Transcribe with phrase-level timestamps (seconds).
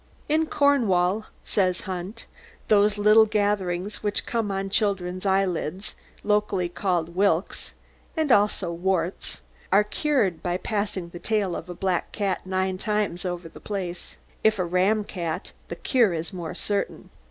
[0.27, 2.25] "'In Cornwall,' says Hunt,
[2.69, 5.93] 'those little gatherings which come on children's eyelids,
[6.23, 7.73] locally called "whilks,"
[8.17, 9.41] and also "warts,"
[9.71, 14.17] are cured by passing the tail of a black cat nine times over the place.
[14.43, 17.11] If a ram cat, the cure is more certain.